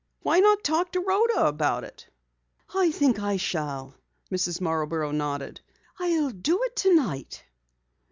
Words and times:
"Why 0.23 0.39
not 0.39 0.63
talk 0.63 0.91
to 0.93 0.99
Rhoda 0.99 1.45
about 1.45 1.83
it?" 1.83 2.09
"I 2.73 2.89
think 2.89 3.21
I 3.21 3.37
shall," 3.37 3.93
Mrs. 4.31 4.59
Marborough 4.59 5.11
nodded. 5.11 5.61
"I'll 5.99 6.31
do 6.31 6.63
it 6.63 6.75
tonight." 6.75 7.43